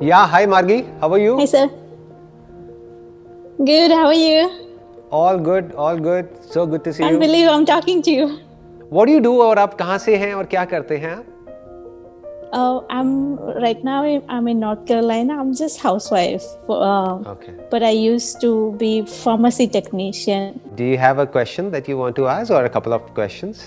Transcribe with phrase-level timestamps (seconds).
[0.00, 0.78] Yeah, hi Margi.
[1.00, 1.36] How are you?
[1.38, 1.66] Hi, sir.
[3.64, 3.90] Good.
[3.90, 4.50] How are you?
[5.10, 6.28] All good, all good.
[6.54, 7.20] So good to see Can't you.
[7.20, 8.38] believe I'm talking to you.
[8.90, 11.28] What do you do और आप कहाँ से हैं और क्या करते हैं आप?
[12.54, 13.12] Oh, I'm
[13.64, 14.00] right now.
[14.28, 15.36] I'm in North Carolina.
[15.42, 16.44] I'm just housewife.
[16.68, 17.52] Uh, Okay.
[17.70, 18.50] But I used to
[18.82, 20.60] be pharmacy technician.
[20.80, 23.62] Do you have a question that you want to ask or a couple of questions?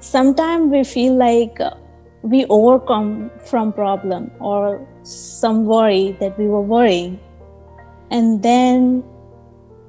[0.00, 1.70] Sometimes we feel like uh,
[2.24, 7.18] we overcome from problem or some worry that we were worrying,
[8.10, 9.02] and then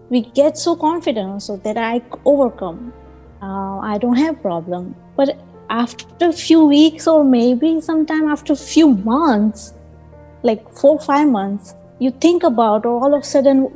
[0.09, 2.94] we get so confident also that I overcome.
[3.41, 4.95] Uh, I don't have problem.
[5.16, 5.38] But
[5.70, 9.73] after a few weeks or maybe sometime after a few months,
[10.44, 13.67] like four five months, you think about और all of a sudden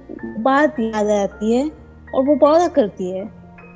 [0.44, 1.72] बात याद आती है
[2.16, 3.26] और वो border करती है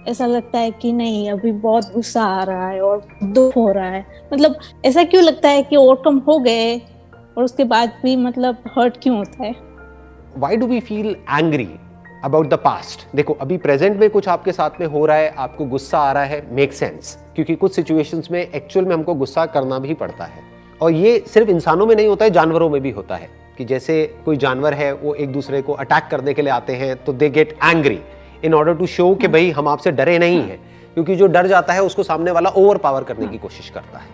[0.08, 3.86] ऐसा लगता है कि नहीं, अभी बहुत गुस्सा आ रहा है और दुख हो रहा
[3.86, 6.78] है। मतलब ऐसा क्यों लगता है कि ओवरकम हो गए
[7.38, 9.54] और उसके बाद भी मतलब हर्ट क्यों होता है?
[10.38, 11.66] Why do we feel angry
[12.26, 13.16] about the past?
[13.16, 16.24] देखो, अभी प्रेजेंट में कुछ आपके साथ में हो रहा है, आपको गुस्सा आ रहा
[16.24, 20.42] है मेक सेंस क्योंकि कुछ सिचुएशंस में एक्चुअल में हमको गुस्सा करना भी पड़ता है।
[20.82, 24.14] और ये सिर्फ़ इंसानों में नहीं होता है, जानवरों में भी होता है। कि जैसे
[24.24, 27.30] कोई जानवर है, वो एक दूसरे को अटैक करने के लिए आते हैं तो they
[27.30, 28.00] get angry
[28.44, 30.58] in order to show कि भाई हम आपसे डरे नहीं हैं,
[30.94, 34.08] क्योंकि जो डर जाता है उसको सामने वाला ओवर पावर करने की कोशिश करता है।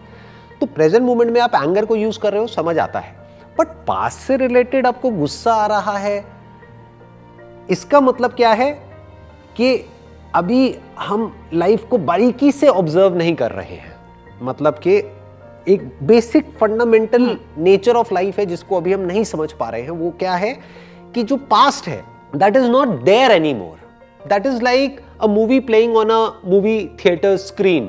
[0.60, 3.14] तो प्रेजेंट मोमेंट में आप एंगर को यूज़ कर रहे हो, समझ आता है।
[3.58, 6.24] बट पास से रिलेटेड आपको गुस्सा आ रहा है।
[7.70, 8.70] इसका मतलब क्या है
[9.56, 9.74] कि
[10.34, 13.94] अभी हम लाइफ को बारीकी से ऑब्ज़र्व नहीं कर रहे हैं।
[14.42, 14.96] मतलब कि
[15.68, 19.90] एक basic fundamental nature of life है जिसको अभी हम नहीं समझ पा रहे हैं।
[19.90, 20.52] वो क्या है
[21.14, 22.02] कि जो पास्ट है
[22.36, 23.79] that is not there anymore
[24.28, 27.86] that is like a movie playing on a movie theatre screen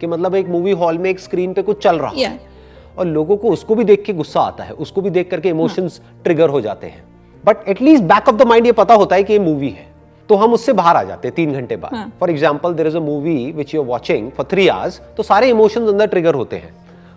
[0.00, 2.98] कि मतलब एक मूवी हॉल में एक स्क्रीन पे कुछ चल रहा है। Yeah.
[2.98, 6.00] और लोगों को उसको भी देख के गुस्सा आता है। उसको भी देख करके इमोशंस
[6.24, 7.04] ट्रिगर हो जाते हैं।
[7.44, 9.86] But at least back of the mind ये पता होता है कि ये मूवी है।
[10.28, 12.12] तो हम उससे बाहर आ जाते हैं तीन घंटे बाद। हाँ.
[12.20, 15.48] For example there is a movie which you are watching for three hours तो सारे
[15.50, 16.74] इमोशन अंदर ट्रिगर होते हैं।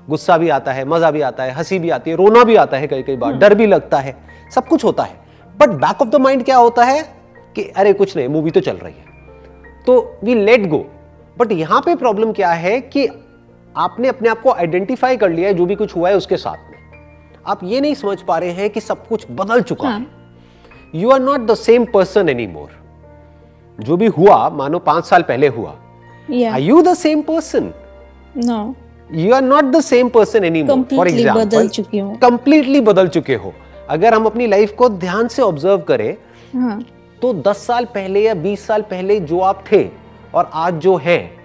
[0.10, 2.78] गुस्सा भी आता है मज़ा भी आता है हँसी भी आती है रोना भी आता
[2.78, 4.16] है कई कई बार डर भी लगता है।
[4.56, 5.20] सब कुछ होता है।
[5.56, 7.02] But back of the mind क्या होता है?
[7.56, 10.86] कि अरे कुछ नहीं मूवी तो चल रही है। तो वी लेट गो
[11.38, 13.08] बट यहाँ पे प्रॉब्लम क्या है कि
[13.76, 16.72] आपने अपने आप को आइडेंटिफाई कर लिया है जो भी कुछ हुआ है उसके साथ
[16.72, 16.78] में।
[17.48, 20.06] आप ये नहीं समझ पा रहे हैं कि सब कुछ बदल चुका हाँ.
[20.96, 22.70] You are not the same person anymore
[23.80, 25.72] जो भी हुआ मानो पाँच साल पहले हुआ।
[26.52, 27.72] Are you the same person
[28.40, 28.58] No.
[29.12, 31.68] You are not the same person anymore for example
[32.22, 33.54] completely बदल चुके हो।
[33.90, 36.16] अगर हम अपनी लाइफ को ध्यान से ऑब्ज़र्व करें
[36.56, 36.80] हाँ.
[37.22, 39.84] तो 10 साल पहले या 20 साल पहले जो आप थे
[40.34, 41.40] और आज जो हैं,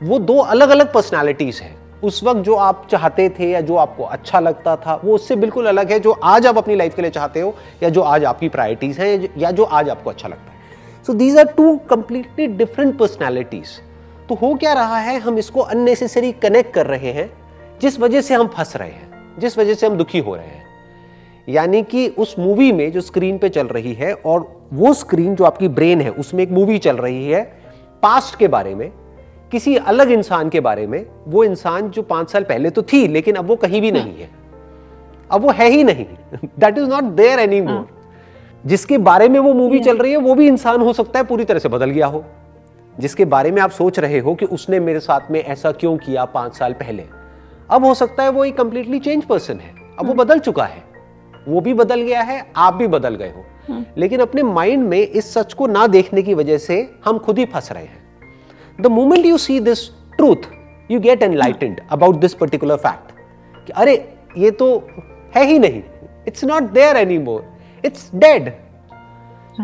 [0.00, 4.04] वो दो अलग अलग पर्सनालिटीज हैं। उस वक्त जो आप चाहते थे या जो आपको
[4.04, 7.10] अच्छा लगता था, वो उससे बिल्कुल अलग है जो आज आप अपनी लाइफ के लिए
[7.10, 11.04] चाहते हो या जो आज आपकी प्रायोरिटीज हैं या जो आज आपको अच्छा लगता है।
[11.06, 13.80] So these are two completely different personalities
[14.28, 17.30] तो हो क्या रहा है, हम इसको अननेसेसरी कनेक्ट कर रहे हैं,
[17.80, 20.64] जिस वजह से हम फंस रहे हैं, जिस वजह से हम दुखी हो रहे हैं।
[21.48, 25.44] यानी कि उस मूवी में जो स्क्रीन पे चल रही है और वो स्क्रीन जो
[25.44, 27.42] आपकी ब्रेन है उसमें एक मूवी चल रही है
[28.02, 28.92] पास्ट के बारे में
[29.52, 33.34] किसी अलग इंसान के बारे में वो इंसान जो पाँच साल पहले तो थी लेकिन
[33.34, 34.30] अब वो कहीं भी नहीं है।
[35.30, 36.06] अब वो है ही नहीं।
[36.44, 37.88] That is not there anymore
[38.66, 41.44] जिसके बारे में वो मूवी चल रही है वो भी इंसान हो सकता है पूरी
[41.44, 42.24] तरह से बदल गया हो।
[43.00, 46.24] जिसके बारे में आप सोच रहे हो कि उसने मेरे साथ में ऐसा क्यों किया
[46.24, 47.04] पाँच साल पहले।
[47.70, 50.82] अब हो सकता है वो एक कंप्लीटली चेंज पर्सन है। अब वो बदल चुका है।
[51.48, 55.32] वो भी बदल गया है आप भी बदल गए हो। लेकिन अपने माइंड में इस
[55.34, 59.26] सच को ना देखने की वजह से हम खुद ही फंस रहे हैं। The moment
[59.26, 60.48] you see this truth
[60.90, 63.94] you get enlightened about this particular fact कि अरे
[64.38, 64.68] ये तो
[65.36, 65.82] है ही नहीं।
[66.28, 67.44] It's not there anymore
[67.84, 68.48] it's dead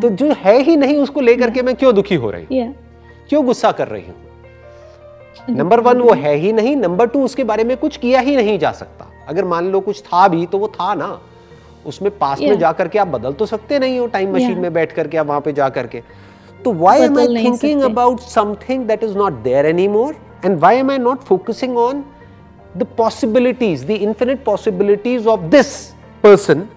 [0.03, 2.59] तो जो है ही नहीं उसको लेकर के मैं क्यों दुखी हो रही हूँ?
[2.59, 3.29] Yeah.
[3.29, 5.57] क्यों गुस्सा कर रही हूँ?
[5.57, 8.59] नंबर वन वो है ही नहीं। नंबर टू उसके बारे में कुछ किया ही नहीं
[8.59, 11.07] जा सकता। अगर मान लो कुछ था भी तो वो था ना।
[11.87, 14.93] उसमें पास में जा करके आप बदल तो सकते नहीं हो टाइम मशीन में बैठ
[14.93, 16.03] करके आप वहाँ पे जा करके
[16.65, 20.91] तो why am I thinking about something that is not there anymore and why am
[20.91, 22.05] I not focusing on
[22.77, 25.75] the possibilities the infinite possibilities of this
[26.23, 26.69] person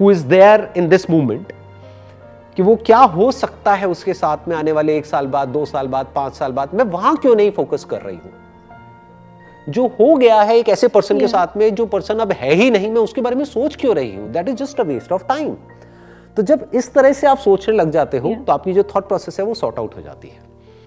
[0.00, 1.52] who is there in this movement
[2.56, 5.64] कि वो क्या हो सकता है उसके साथ में आने वाले एक साल बाद दो
[5.64, 6.74] साल बाद पाँच साल बाद?
[6.74, 8.32] मैं वहाँ क्यों नहीं फोकस कर रही हूँ?
[9.68, 12.70] जो हो गया है एक ऐसे पर्सन के साथ में जो पर्सन अब है ही
[12.70, 14.30] नहीं मैं उसके बारे में सोच क्यों रही हूँ?
[14.32, 15.54] That is just a waste of time
[16.36, 18.46] तो जब इस तरह से आप सोचने लग जाते हो Yeah.
[18.46, 20.38] तो आपकी जो थॉट प्रोसेस है वो सॉर्ट आउट हो जाती है।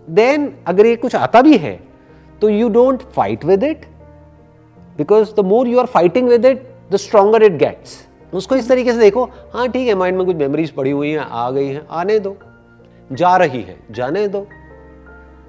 [0.09, 1.79] देन अगर ये कुछ आता भी है
[2.41, 3.85] तो you don't fight with it
[4.97, 7.97] because the more you are fighting with it the stronger it gets
[8.33, 9.23] उसको इस तरीके से देखो
[9.53, 12.35] हाँ ठीक है माइंड में कुछ मेमोरीज पड़ी हुई हैं आ गई हैं आने दो।
[13.11, 14.45] जा रही है जाने दो।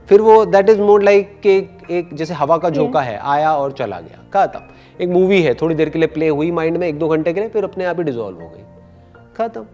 [0.08, 3.72] फिर वो दैट इज़ मोर लाइक एक एक जैसे हवा का झोंका है आया और
[3.72, 4.60] चला गया खत्म
[5.00, 7.40] एक मूवी है थोड़ी देर के लिए प्ले हुई माइंड में एक दो घंटे के
[7.40, 8.62] लिए फिर अपने आप ही डिजोल्व हो गई।
[9.36, 9.66] खत्म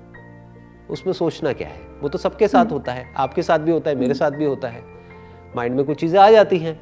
[0.91, 1.81] उसमें सोचना क्या है?
[2.03, 4.69] वो तो सबके साथ होता है आपके साथ भी होता है मेरे साथ भी होता
[4.69, 4.83] है।
[5.57, 6.81] माइंड में कुछ चीज़ें आ जाती हैं।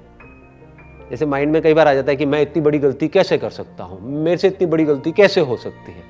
[1.11, 3.51] जैसे माइंड में कई बार आ जाता है कि मैं इतनी बड़ी गलती कैसे कर
[3.51, 4.01] सकता हूँ?
[4.03, 6.03] मेरे से इतनी बड़ी गलती कैसे हो सकती है?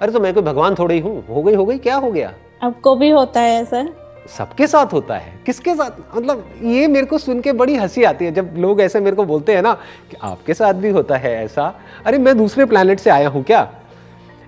[0.00, 2.32] अरे तो मैं कोई भगवान थोड़ी हूँ हो गई हो गई क्या हो गया?
[2.62, 3.86] आपको भी होता है ऐसा?
[4.28, 6.16] सबके साथ होता है। किसके साथ?
[6.16, 9.24] मतलब ये मेरे को सुन के बड़ी हँसी आती है। जब लोग ऐसे मेरे को
[9.24, 9.72] बोलते हैं ना
[10.10, 11.72] कि आपके साथ भी होता है ऐसा
[12.06, 13.68] अरे मैं दूसरे प्लानट से आया हूँ क्या?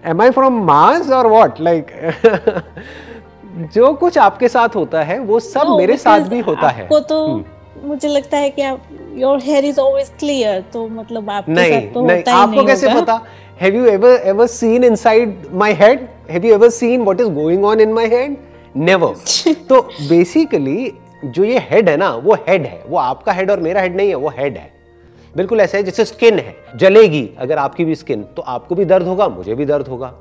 [0.04, 1.86] एम आई फ्रॉम मार्स और वॉट लाइक
[3.75, 7.26] जो कुछ आपके साथ होता है वो सब no, मेरे साथ भी होता है। तो
[7.26, 8.82] हम्म। मुझे लगता है कि आप
[9.16, 12.54] your hair is always clear तो मतलब आपके नहीं, साथ तो नहीं, होता ही आपको
[12.54, 12.94] नहीं कैसे?
[12.94, 13.20] पता?
[13.60, 17.64] Have you ever ever seen inside my head have you ever seen what is going
[17.64, 18.36] on in my head
[18.76, 20.92] never तो बेसिकली
[21.24, 22.82] जो ये हेड है ना वो हेड है.
[22.88, 24.70] वो आपका हेड और मेरा हेड नहीं है वो हेड है.
[25.34, 26.54] बिल्कुल ऐसा है जैसे स्किन है.
[26.76, 30.12] जलेगी अगर आपकी भी स्किन तो आपको भी दर्द होगा मुझे भी दर्द होगा.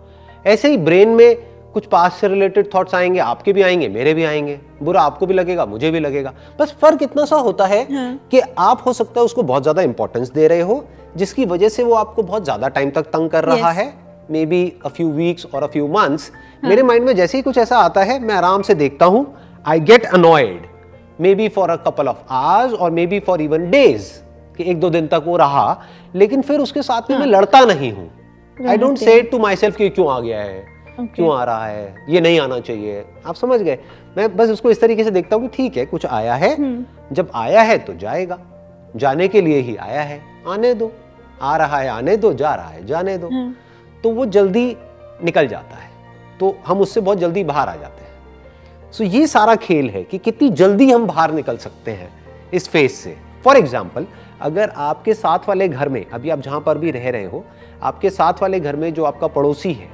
[0.45, 1.35] ऐसे ही ब्रेन में
[1.73, 4.59] कुछ पास से रिलेटेड थॉट्स आएँगे आपके भी आएँगे मेरे भी आएँगे.
[4.83, 6.33] बुरा आपको भी लगेगा मुझे भी लगेगा.
[6.59, 9.81] बस फ़र्क इतना सा होता है हाँ। कि आप हो सकता है उसको बहुत ज़्यादा
[9.81, 10.83] इंपॉर्टेंस दे रहे हो
[11.17, 13.77] जिसकी वजह से वो आपको बहुत ज़्यादा टाइम तक तंग कर रहा yes.
[13.77, 14.06] है.
[14.31, 16.31] Maybe a few weeks और अ फ्यू मंथ्स
[16.63, 19.25] मेरे माइंड में जैसे ही कुछ ऐसा आता है मैं आराम से देखता हूँ
[19.67, 20.65] I get annoyed
[21.35, 24.11] maybe for a couple of hours और maybe for even days
[24.57, 25.81] कि एक दो दिन तक वो रहा
[26.15, 28.09] लेकिन फिर उसके साथ में मैं हाँ। लड़ता नहीं हूँ।
[28.57, 30.65] I don't say to myself कि क्यों आ गया है
[30.99, 31.15] okay.
[31.15, 33.77] क्यों आ रहा है ये नहीं आना चाहिए। आप समझ गए?
[34.17, 37.15] मैं बस उसको इस तरीके से देखता हूँ कि ठीक है कुछ आया है। हम्म।
[37.15, 38.39] जब आया है तो जाएगा।
[38.95, 40.91] जाने के लिए ही आया है। आने दो।
[41.41, 43.55] आ रहा है आने दो जा रहा है जाने दो। हाँ।
[44.07, 44.65] तो वो जल्दी
[45.23, 45.89] निकल जाता है।
[46.39, 50.17] तो हम उससे बहुत जल्दी बाहर आ जाते हैं। सो ये सारा खेल है कि
[50.17, 52.09] कितनी जल्दी हम बाहर निकल सकते हैं
[52.53, 53.15] इस फ़ेज़ से।
[53.45, 54.05] फॉर एग्ज़ाम्पल
[54.41, 57.43] अगर आपके साथ वाले घर में, अभी आप जहाँ पर भी रह रहे हो,
[57.83, 59.89] आपके साथ वाले घर में जो आपका पड़ोसी है,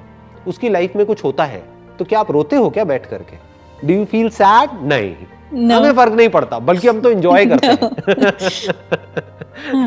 [0.48, 1.64] उसकी लाइफ में कुछ होता है
[2.00, 3.38] तो क्या आप रोते हो क्या बैठ करके?
[3.80, 5.16] डू यू फील सैड नहीं।
[5.54, 5.72] No.
[5.74, 7.78] हमें फ़र्क नहीं पड़ता बल्कि हम तो इंजॉय करते हैं।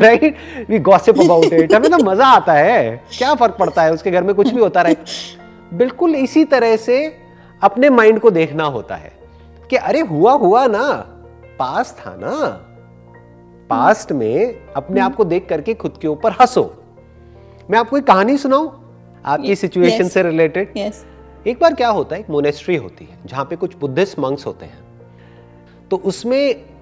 [0.01, 0.35] Right
[0.69, 3.93] we gossip about it हमें तो मज़ा आता है। क्या फ़र्क पड़ता है?
[3.93, 4.95] उसके घर में कुछ भी होता रहे।
[5.73, 7.05] बिल्कुल इसी तरह से
[7.61, 9.11] अपने माइंड को देखना होता है
[9.69, 10.89] कि अरे हुआ हुआ ना।
[11.59, 12.63] पास था ना।
[13.69, 16.63] पास्ट में अपने आप को देख करके खुद के ऊपर हंसो।
[17.69, 18.69] मैं आपको एक कहानी सुनाऊं
[19.25, 20.11] आपकी सिचुएशन yes.
[20.11, 20.95] से रिलेटेड yes.
[21.47, 22.21] एक बार क्या होता है?
[22.21, 24.79] एक मोनेस्ट्री होती है जहाँ पे कुछ बुद्धिस्ट मंक्स होते हैं।
[25.91, 26.37] तो उसमें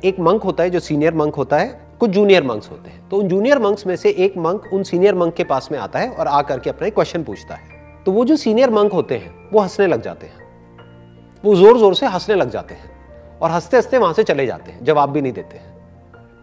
[0.06, 3.18] एक मंक होता है जो सीनियर मंक होता है कुछ जूनियर मंक्स होते हैं। तो
[3.18, 6.10] उन जूनियर मंक्स में से एक मंक उन सीनियर मंक के पास में आता है
[6.10, 9.60] और आकर के अपना क्वेश्चन पूछता है। तो वो जो सीनियर मंक होते हैं वो
[9.60, 10.44] हंसने लग जाते हैं।
[11.44, 14.72] वो ज़ोर ज़ोर से हंसने लग जाते हैं और हँसते हँसते वहाँ से चले जाते
[14.72, 15.74] हैं जवाब भी नहीं देते हैं।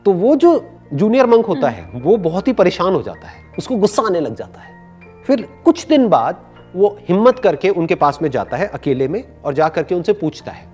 [0.06, 0.64] तो वो जो
[0.94, 4.35] जूनियर मंक होता है वो बहुत ही परेशान हो जाता है उसको गुस्सा आने लग
[4.35, 6.44] जाता है। फिर कुछ दिन बाद
[6.75, 10.53] वो हिम्मत करके उनके पास में जाता है अकेले में और जा करके उनसे पूछता
[10.53, 10.67] है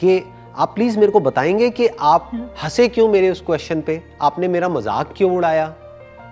[0.00, 0.18] कि
[0.56, 2.30] आप प्लीज़ मेरे को बताएँगे कि आप
[2.62, 4.00] हंसे क्यों मेरे उस क्वेश्चन पे?
[4.22, 5.66] आपने मेरा मज़ाक क्यों उड़ाया?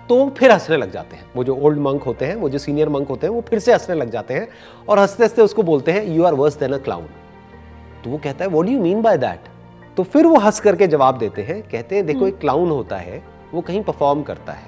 [0.09, 2.89] तो फिर हंसने लग जाते हैं। वो जो ओल्ड मंक होते हैं, वो जो सीनियर
[2.89, 4.47] मंक होते हैं, वो फिर से हंसने लग जाते हैं
[4.89, 7.05] और हँसते हँसते उसको बोलते हैं you are worse than a clown
[8.03, 9.47] तो वो कहता है what you mean by that
[9.97, 13.23] तो फिर वो हंस करके जवाब देते हैं, कहते हैं, देखो। एक क्लाउन होता है,
[13.53, 14.67] वो कहीं परफॉर्म करता है।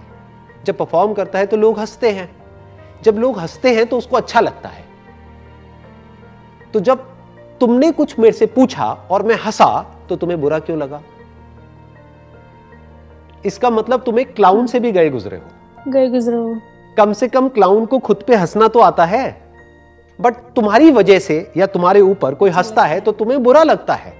[0.65, 2.29] जब परफॉर्म करता है तो लोग हँसते हैं।
[3.03, 4.85] जब लोग हँसते हैं तो उसको अच्छा लगता है।
[6.73, 7.13] तो जब
[7.61, 9.69] तुमने कुछ मेरे से पूछा और मैं हंसा
[10.09, 11.01] तो तुम्हें बुरा क्यों लगा?
[13.45, 16.55] इसका मतलब तुम्हें क्लाउन से भी गए गुजरे हो। गए गुजरे हो।
[16.97, 19.25] कम से कम क्लाउन को खुद पे हंसना तो आता है
[20.19, 24.13] बट तुम्हारी वजह से या तुम्हारे ऊपर कोई हंसता है तो तुम्हें बुरा लगता है।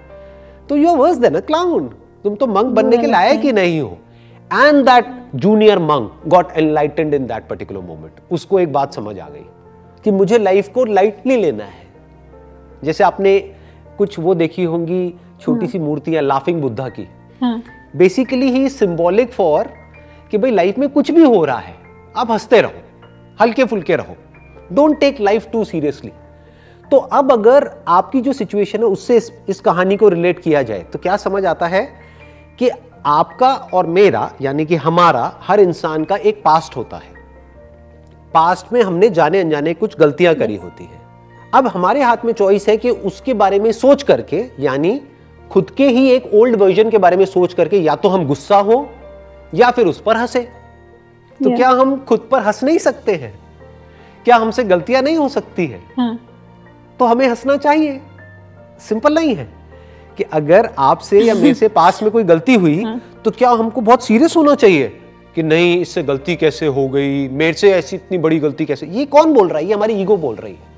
[0.69, 1.87] तो यू वर्स देन क्लाउन
[2.23, 3.97] तुम तो मंक बनने के लायक ही नहीं हो।
[4.51, 9.27] And that junior monk got enlightened in that particular moment उसको एक बात समझ आ
[9.29, 9.45] गई
[10.05, 11.85] कि मुझे लाइफ को लाइटली लेना है।
[12.83, 13.39] जैसे आपने
[13.97, 17.07] कुछ वो देखी होंगी छोटी हाँ। सी मूर्तियाँ लाफिंग बुद्धा की।
[17.97, 19.69] बेसिकली ही सिंबॉलिक फॉर
[20.31, 21.75] कि भाई लाइफ में कुछ भी हो रहा है
[22.17, 22.81] आप हँसते रहो
[23.41, 24.15] हल्के फुल्के रहो।
[24.73, 26.11] Don't take life too seriously
[26.91, 30.83] तो अब अगर आपकी जो सिचुएशन है उससे इस, इस कहानी को रिलेट किया जाए
[30.83, 31.87] तो क्या समझ आता है
[32.59, 32.69] कि
[33.05, 37.15] आपका और मेरा यानी कि हमारा हर इंसान का एक पास्ट होता है।
[38.33, 41.06] पास्ट में हमने जाने अनजाने कुछ गलतियाँ करी होती है।
[41.53, 44.99] अब हमारे हाथ में चॉइस है कि उसके बारे में सोच करके यानी
[45.51, 48.57] खुद के ही एक ओल्ड वर्जन के बारे में सोच करके या तो हम गुस्सा
[48.57, 48.89] हो
[49.55, 50.39] या फिर उस पर हंसे।
[51.39, 53.33] तो क्या हम खुद पर हंस नहीं सकते हैं?
[54.25, 55.81] क्या हमसे गलतियाँ नहीं हो सकती है?
[55.97, 56.19] हाँ,
[56.99, 57.99] तो हमें हंसना चाहिए।
[58.79, 59.47] सिंपल नहीं है
[60.17, 63.81] कि अगर आपसे या मेरे से पास में कोई गलती हुई हाँ। तो क्या हमको
[63.81, 64.87] बहुत सीरियस होना चाहिए
[65.35, 67.27] कि नहीं इससे गलती कैसे हो गई?
[67.27, 68.85] मेरे से ऐसी इतनी बड़ी गलती कैसे?
[68.87, 69.65] ये कौन बोल रहा है?
[69.65, 70.75] ये हमारी ईगो बोल रही है।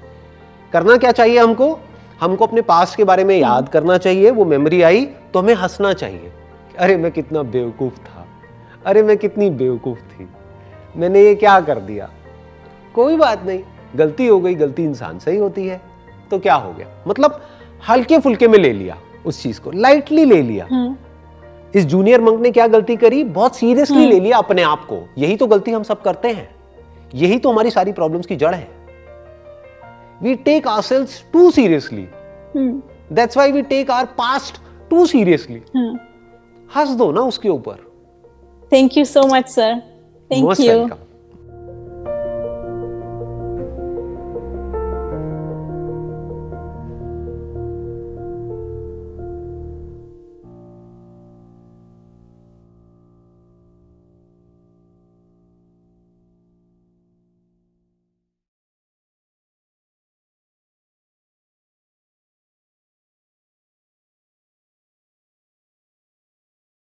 [0.73, 1.79] करना क्या चाहिए हमको?
[2.21, 5.93] हमको अपने पास के बारे में याद करना चाहिए वो मेमोरी आई तो हमें हंसना
[5.93, 6.31] चाहिए।
[6.79, 8.25] अरे मैं कितना बेवकूफ़ था।
[8.85, 10.27] अरे मैं कितनी बेवकूफ़ थी।
[10.97, 12.09] मैंने ये क्या कर दिया?
[12.95, 13.63] कोई बात नहीं।
[13.95, 15.81] गलती हो गई गलती इंसान से ही होती है।
[16.31, 16.87] तो क्या हो गया?
[17.07, 17.41] मतलब
[17.89, 20.99] हल्के फुल्के में ले लिया उस चीज़ को लाइटली ले लिया। हाँ,
[21.75, 23.23] इस जूनियर मंक ने क्या गलती करी?
[23.23, 26.49] बहुत सीरियसली ले लिया अपने आप को। यही तो गलती हम सब करते हैं।
[27.15, 28.78] यही तो हमारी सारी प्रॉब्लम्स की जड़ है।
[30.22, 32.06] We take ourselves too seriously
[32.56, 32.80] hmm,
[33.14, 34.60] that's why we take our past
[34.90, 35.94] too seriously हाँ.
[36.76, 37.82] हंस दो ना उसके ऊपर
[38.72, 39.72] Thank you so much, sir.
[40.30, 40.68] Thank most you.
[40.68, 41.07] Welcome